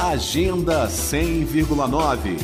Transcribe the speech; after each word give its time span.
Agenda 0.00 0.86
100,9 0.86 2.38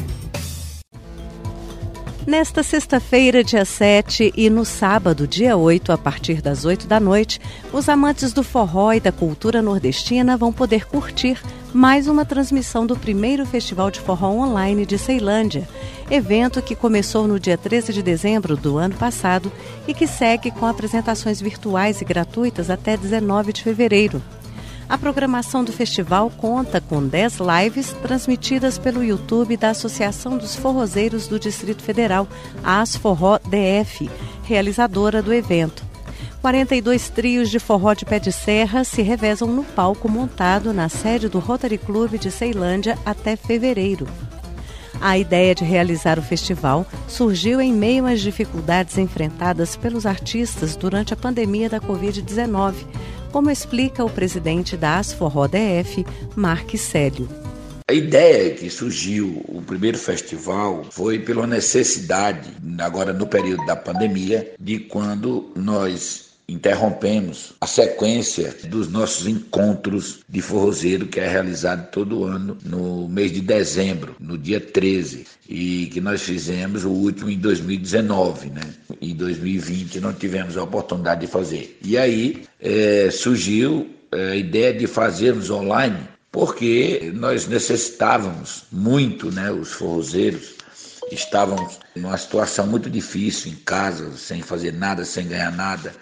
Nesta 2.26 2.64
sexta-feira, 2.64 3.44
dia 3.44 3.64
7, 3.64 4.32
e 4.36 4.50
no 4.50 4.64
sábado, 4.64 5.24
dia 5.28 5.56
8, 5.56 5.92
a 5.92 5.96
partir 5.96 6.42
das 6.42 6.64
8 6.64 6.88
da 6.88 6.98
noite, 6.98 7.40
os 7.72 7.88
amantes 7.88 8.32
do 8.32 8.42
forró 8.42 8.92
e 8.92 8.98
da 8.98 9.12
cultura 9.12 9.62
nordestina 9.62 10.36
vão 10.36 10.52
poder 10.52 10.84
curtir 10.84 11.40
mais 11.72 12.08
uma 12.08 12.24
transmissão 12.24 12.84
do 12.84 12.96
primeiro 12.96 13.46
Festival 13.46 13.88
de 13.88 14.00
Forró 14.00 14.30
Online 14.30 14.84
de 14.84 14.98
Ceilândia, 14.98 15.68
evento 16.10 16.60
que 16.60 16.74
começou 16.74 17.28
no 17.28 17.38
dia 17.38 17.56
13 17.56 17.92
de 17.92 18.02
dezembro 18.02 18.56
do 18.56 18.78
ano 18.78 18.96
passado 18.96 19.52
e 19.86 19.94
que 19.94 20.08
segue 20.08 20.50
com 20.50 20.66
apresentações 20.66 21.40
virtuais 21.40 22.00
e 22.00 22.04
gratuitas 22.04 22.68
até 22.68 22.96
19 22.96 23.52
de 23.52 23.62
fevereiro. 23.62 24.20
A 24.88 24.98
programação 24.98 25.64
do 25.64 25.72
festival 25.72 26.30
conta 26.30 26.80
com 26.80 27.06
10 27.06 27.38
lives 27.38 27.92
transmitidas 28.02 28.78
pelo 28.78 29.02
YouTube 29.02 29.56
da 29.56 29.70
Associação 29.70 30.36
dos 30.36 30.54
Forrozeiros 30.54 31.26
do 31.26 31.38
Distrito 31.38 31.82
Federal, 31.82 32.28
a 32.62 32.80
Asforró 32.80 33.38
DF, 33.38 34.10
realizadora 34.44 35.22
do 35.22 35.32
evento. 35.32 35.82
42 36.42 37.08
trios 37.08 37.48
de 37.48 37.58
forró 37.58 37.94
de 37.94 38.04
pé 38.04 38.18
de 38.18 38.30
serra 38.30 38.84
se 38.84 39.00
revezam 39.00 39.48
no 39.48 39.64
palco 39.64 40.10
montado 40.10 40.74
na 40.74 40.90
sede 40.90 41.26
do 41.26 41.38
Rotary 41.38 41.78
Club 41.78 42.18
de 42.18 42.30
Ceilândia 42.30 42.98
até 43.06 43.34
fevereiro. 43.34 44.06
A 45.00 45.18
ideia 45.18 45.54
de 45.54 45.64
realizar 45.64 46.18
o 46.18 46.22
festival 46.22 46.86
surgiu 47.08 47.60
em 47.60 47.72
meio 47.72 48.06
às 48.06 48.20
dificuldades 48.20 48.98
enfrentadas 48.98 49.74
pelos 49.74 50.04
artistas 50.04 50.76
durante 50.76 51.14
a 51.14 51.16
pandemia 51.16 51.68
da 51.68 51.80
Covid-19, 51.80 52.74
como 53.34 53.50
explica 53.50 54.04
o 54.04 54.08
presidente 54.08 54.76
da 54.76 54.96
Asforró 54.96 55.48
DF, 55.48 56.06
Mark 56.36 56.70
Célio. 56.76 57.28
A 57.88 57.92
ideia 57.92 58.54
que 58.54 58.70
surgiu 58.70 59.44
o 59.48 59.60
primeiro 59.60 59.98
festival 59.98 60.86
foi 60.92 61.18
pela 61.18 61.44
necessidade, 61.44 62.48
agora 62.78 63.12
no 63.12 63.26
período 63.26 63.66
da 63.66 63.74
pandemia, 63.74 64.52
de 64.60 64.78
quando 64.78 65.50
nós 65.56 66.34
interrompemos 66.48 67.54
a 67.60 67.66
sequência 67.66 68.54
dos 68.68 68.88
nossos 68.88 69.26
encontros 69.26 70.20
de 70.28 70.40
forrozeiro 70.40 71.06
que 71.06 71.18
é 71.18 71.26
realizado 71.26 71.90
todo 71.90 72.22
ano 72.22 72.56
no 72.64 73.08
mês 73.08 73.32
de 73.32 73.40
dezembro, 73.40 74.14
no 74.20 74.38
dia 74.38 74.60
13, 74.60 75.26
e 75.48 75.86
que 75.86 76.00
nós 76.00 76.22
fizemos 76.22 76.84
o 76.84 76.90
último 76.90 77.30
em 77.30 77.38
2019, 77.38 78.50
né? 78.50 78.62
Em 79.10 79.14
2020 79.14 80.00
não 80.00 80.12
tivemos 80.14 80.56
a 80.56 80.62
oportunidade 80.62 81.22
de 81.22 81.26
fazer. 81.26 81.78
E 81.84 81.98
aí 81.98 82.44
é, 82.58 83.10
surgiu 83.10 83.90
é, 84.10 84.30
a 84.30 84.36
ideia 84.36 84.72
de 84.72 84.86
fazermos 84.86 85.50
online, 85.50 85.98
porque 86.32 87.12
nós 87.14 87.46
necessitávamos 87.46 88.64
muito, 88.72 89.30
né, 89.30 89.52
os 89.52 89.72
forrozeiros, 89.72 90.54
estávamos 91.10 91.78
numa 91.94 92.16
situação 92.16 92.66
muito 92.66 92.90
difícil 92.90 93.52
em 93.52 93.56
casa, 93.56 94.16
sem 94.16 94.42
fazer 94.42 94.72
nada, 94.72 95.04
sem 95.04 95.26
ganhar 95.26 95.52
nada 95.52 95.92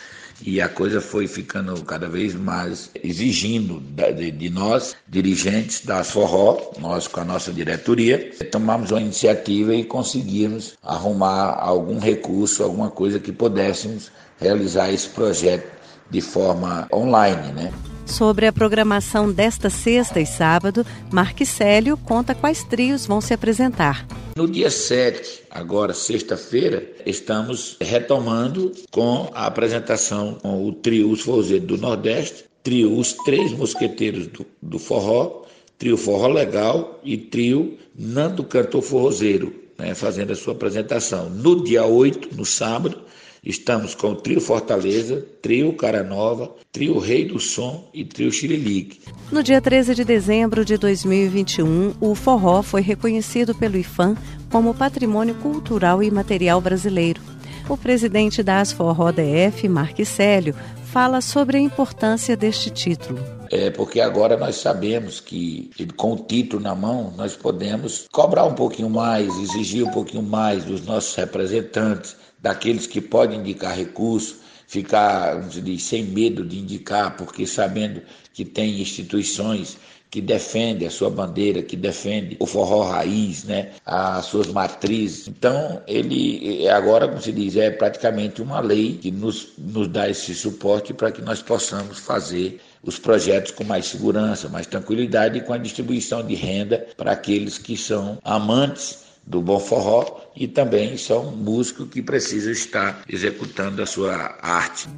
e 0.45 0.61
a 0.61 0.69
coisa 0.69 1.01
foi 1.01 1.27
ficando 1.27 1.81
cada 1.83 2.09
vez 2.09 2.35
mais 2.35 2.91
exigindo 3.03 3.81
de, 3.81 4.51
nós, 4.51 4.97
dirigentes 5.09 5.85
da 5.85 6.03
Forró, 6.03 6.73
nós 6.79 7.07
com 7.07 7.21
a 7.21 7.25
nossa 7.25 7.53
diretoria, 7.53 8.33
tomamos 8.51 8.91
uma 8.91 9.01
iniciativa 9.01 9.75
e 9.75 9.85
conseguimos 9.85 10.75
arrumar 10.83 11.57
algum 11.59 11.99
recurso, 11.99 12.63
alguma 12.63 12.91
coisa 12.91 13.21
que 13.21 13.33
pudéssemos 13.33 14.11
realizar 14.41 14.93
esse 14.93 15.09
projeto 15.09 15.71
de 16.11 16.21
forma 16.21 16.89
online, 16.93 17.53
né? 17.53 17.73
Sobre 18.05 18.47
a 18.47 18.53
programação 18.53 19.33
desta 19.33 19.71
sexta 19.71 20.21
e 20.21 20.27
sábado, 20.27 20.85
Marquicélio 21.11 21.97
conta 21.97 22.35
quais 22.35 22.65
trios 22.65 23.07
vão 23.07 23.21
se 23.21 23.33
apresentar. 23.33 24.05
No 24.35 24.49
dia 24.49 24.71
7, 24.71 25.43
agora 25.51 25.93
sexta-feira, 25.93 26.91
estamos 27.05 27.77
retomando 27.79 28.73
com 28.91 29.31
a 29.35 29.47
apresentação 29.47 30.39
com 30.41 30.67
o 30.67 30.73
trio 30.73 31.11
Os 31.11 31.21
Forrozeiros 31.21 31.67
do 31.67 31.77
Nordeste, 31.77 32.45
trio 32.63 32.97
Os 32.97 33.13
Três 33.13 33.53
Mosqueteiros 33.53 34.27
do, 34.29 34.47
do 34.63 34.79
Forró, 34.79 35.43
trio 35.79 35.99
Forró 35.99 36.29
Legal 36.29 36.99
e 37.05 37.19
trio 37.19 37.77
Nando 37.95 38.43
Cantor 38.43 38.81
Forrozeiro, 38.81 39.55
né, 39.77 39.95
fazendo 39.95 40.33
a 40.33 40.37
sua 40.37 40.55
apresentação. 40.55 41.29
No 41.29 41.63
dia 41.63 41.85
8, 41.85 42.35
no 42.35 42.47
sábado, 42.47 43.03
Estamos 43.45 43.93
com 43.93 44.13
o 44.13 44.15
Trio 44.15 44.41
Fortaleza, 44.41 45.27
Trio 45.43 45.73
Cara 45.73 46.05
Nova, 46.05 46.55
Trio 46.71 47.01
Rei 47.01 47.25
do 47.25 47.41
Som 47.41 47.91
e 47.93 48.05
Trio 48.05 48.31
Xirilique. 48.31 49.01
No 49.33 49.43
dia 49.43 49.61
13 49.61 49.97
de 49.97 50.05
dezembro 50.05 50.65
de 50.65 50.77
2021, 50.77 51.95
o 52.01 52.15
forró 52.15 52.63
foi 52.63 52.83
reconhecido 52.83 53.53
pelo 53.53 53.77
IFAM 53.77 54.17
como 54.49 54.73
Patrimônio 54.73 55.35
Cultural 55.35 56.05
e 56.05 56.11
Material 56.11 56.61
Brasileiro. 56.61 57.32
O 57.69 57.77
presidente 57.77 58.43
da 58.43 58.61
Asforró 58.61 59.13
DF, 59.13 59.69
Célio, 60.05 60.55
fala 60.85 61.21
sobre 61.21 61.57
a 61.57 61.61
importância 61.61 62.37
deste 62.37 62.71
título. 62.71 63.19
É 63.51 63.71
porque 63.71 64.01
agora 64.01 64.37
nós 64.37 64.57
sabemos 64.57 65.21
que 65.21 65.71
com 65.97 66.13
o 66.13 66.19
título 66.19 66.63
na 66.63 66.75
mão 66.75 67.13
nós 67.17 67.37
podemos 67.37 68.07
cobrar 68.11 68.45
um 68.45 68.55
pouquinho 68.55 68.91
mais, 68.91 69.29
exigir 69.39 69.85
um 69.85 69.91
pouquinho 69.91 70.23
mais 70.23 70.65
dos 70.65 70.85
nossos 70.85 71.15
representantes, 71.15 72.17
daqueles 72.39 72.87
que 72.87 73.01
podem 73.01 73.41
indicar 73.41 73.77
recurso, 73.77 74.41
ficar 74.73 75.39
diz, 75.51 75.83
sem 75.83 76.03
medo 76.03 76.43
de 76.43 76.59
indicar, 76.59 77.15
porque 77.19 77.47
sabendo 77.47 78.01
que 78.33 78.43
tem 78.43 78.81
instituições 78.81 79.77
que 80.11 80.19
defendem 80.19 80.89
a 80.89 80.91
sua 80.91 81.11
bandeira, 81.11 81.63
que 81.63 81.77
defendem 81.77 82.39
o 82.41 82.47
forró 82.47 82.83
raiz, 82.83 83.45
né, 83.45 83.73
as 83.85 84.25
suas 84.25 84.47
matrizes. 84.47 85.29
Então, 85.29 85.83
ele 85.87 86.67
agora, 86.71 87.07
como 87.07 87.21
se 87.21 87.33
diz, 87.33 87.55
é 87.57 87.71
praticamente 87.71 88.41
uma 88.41 88.61
lei 88.61 88.97
que 88.97 89.11
nos, 89.11 89.49
nos 89.59 89.89
dá 89.89 90.09
esse 90.09 90.35
suporte 90.35 90.95
para 90.95 91.13
que 91.13 91.21
nós 91.21 91.43
possamos 91.43 91.99
fazer 91.99 92.59
os 92.83 92.99
projetos 92.99 93.53
com 93.53 93.65
mais 93.65 93.85
segurança, 93.85 94.49
mais 94.49 94.67
tranquilidade 94.67 95.37
e 95.37 95.43
com 95.43 95.53
a 95.53 95.59
distribuição 95.59 96.27
de 96.27 96.35
renda 96.35 96.87
para 96.97 97.13
aqueles 97.13 97.59
que 97.59 97.77
são 97.77 98.19
amantes 98.25 99.03
do 99.25 99.41
bom 99.41 99.59
forró 99.59 100.21
e 100.35 100.49
também 100.49 100.97
são 100.97 101.33
músicos 101.33 101.89
que 101.89 102.03
precisam 102.03 102.53
estar 102.53 103.03
executando 103.09 103.83
a 103.83 103.87
sua 103.87 104.39
arte. 104.43 104.89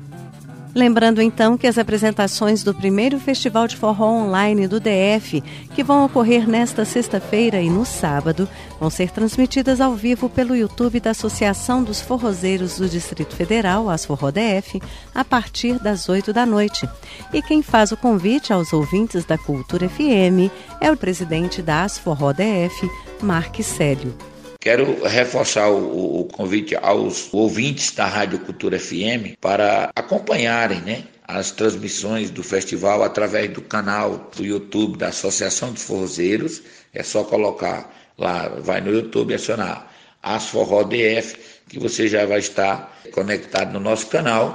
Lembrando 0.74 1.22
então 1.22 1.56
que 1.56 1.68
as 1.68 1.78
apresentações 1.78 2.64
do 2.64 2.74
primeiro 2.74 3.20
Festival 3.20 3.68
de 3.68 3.76
Forró 3.76 4.08
Online 4.08 4.66
do 4.66 4.80
DF, 4.80 5.40
que 5.72 5.84
vão 5.84 6.04
ocorrer 6.04 6.48
nesta 6.48 6.84
sexta-feira 6.84 7.60
e 7.60 7.70
no 7.70 7.84
sábado, 7.84 8.48
vão 8.80 8.90
ser 8.90 9.12
transmitidas 9.12 9.80
ao 9.80 9.94
vivo 9.94 10.28
pelo 10.28 10.56
YouTube 10.56 10.98
da 10.98 11.10
Associação 11.10 11.84
dos 11.84 12.00
Forrozeiros 12.00 12.76
do 12.76 12.88
Distrito 12.88 13.36
Federal, 13.36 13.88
as 13.88 14.04
Forró 14.04 14.32
DF, 14.32 14.82
a 15.14 15.24
partir 15.24 15.78
das 15.78 16.08
8 16.08 16.32
da 16.32 16.44
noite. 16.44 16.88
E 17.32 17.40
quem 17.40 17.62
faz 17.62 17.92
o 17.92 17.96
convite 17.96 18.52
aos 18.52 18.72
ouvintes 18.72 19.24
da 19.24 19.38
Cultura 19.38 19.88
FM 19.88 20.50
é 20.80 20.90
o 20.90 20.96
presidente 20.96 21.62
da 21.62 21.84
Asforró 21.84 22.32
DF, 22.32 22.90
Mark 23.24 23.60
Célio. 23.62 24.14
Quero 24.60 25.02
reforçar 25.02 25.70
o, 25.70 26.20
o, 26.20 26.24
convite 26.26 26.76
aos 26.76 27.32
ouvintes 27.32 27.90
da 27.90 28.06
Rádio 28.06 28.38
Cultura 28.40 28.78
FM 28.78 29.36
para 29.40 29.90
acompanharem 29.96 30.80
né, 30.82 31.04
as 31.26 31.50
transmissões 31.50 32.30
do 32.30 32.42
festival 32.42 33.02
através 33.02 33.50
do 33.50 33.62
canal 33.62 34.30
do 34.36 34.44
YouTube 34.44 34.98
da 34.98 35.08
Associação 35.08 35.72
dos 35.72 35.82
Forrozeiros. 35.82 36.62
É 36.92 37.02
só 37.02 37.24
colocar 37.24 37.90
lá, 38.16 38.48
vai 38.60 38.80
no 38.80 38.92
YouTube 38.92 39.32
e 39.32 39.34
acionar 39.34 39.90
As 40.22 40.48
Forró 40.48 40.82
DF, 40.82 41.36
que 41.68 41.78
você 41.78 42.08
já 42.08 42.24
vai 42.26 42.38
estar 42.38 42.94
conectado 43.12 43.72
no 43.72 43.80
nosso 43.80 44.06
canal. 44.06 44.54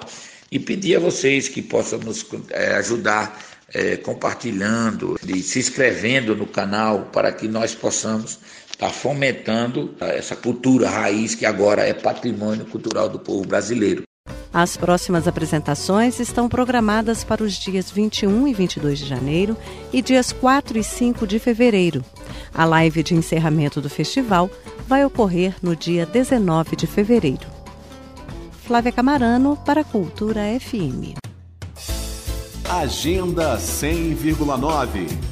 E 0.51 0.57
pedir 0.57 0.96
a 0.96 1.00
vocês 1.00 1.47
que 1.47 1.62
possam 1.62 2.00
nos 2.00 2.25
é, 2.50 2.74
ajudar 2.75 3.40
é, 3.74 3.97
compartilhando 3.97 5.19
e 5.28 5.41
se 5.41 5.59
inscrevendo 5.59 6.35
no 6.35 6.47
canal 6.47 7.10
para 7.12 7.31
que 7.31 7.48
nós 7.48 7.75
possamos 7.75 8.39
está 8.71 8.89
fomentando 8.89 9.94
essa 10.00 10.38
cultura 10.38 10.89
raiz 10.89 11.36
que 11.36 11.45
agora 11.45 11.86
é 11.86 11.94
patrimônio 11.94 12.66
cultural 12.66 13.10
do 13.10 13.19
povo 13.19 13.45
brasileiro. 13.45 14.04
As 14.54 14.77
próximas 14.77 15.27
apresentações 15.27 16.19
estão 16.19 16.48
programadas 16.48 17.24
para 17.24 17.44
os 17.44 17.54
dias 17.54 17.92
21 17.92 18.48
e 18.48 18.54
22 18.54 19.00
de 19.00 19.06
janeiro 19.06 19.56
e 19.94 20.01
dias 20.01 20.31
4 20.31 20.77
e 20.77 20.83
5 20.83 21.27
de 21.27 21.38
fevereiro. 21.39 22.04
A 22.54 22.65
live 22.65 23.04
de 23.04 23.13
encerramento 23.13 23.80
do 23.80 23.89
festival 23.89 24.50
vai 24.88 25.06
ocorrer 25.06 25.56
no 25.62 25.75
dia 25.75 26.06
19 26.06 26.75
de 26.75 26.88
fevereiro. 26.88 27.48
Flávia 28.65 28.92
Camarano 28.92 29.57
para 29.65 29.83
Cultura 29.83 30.42
FM. 30.60 31.29
Agenda 32.69 33.57
100,9 33.57 35.29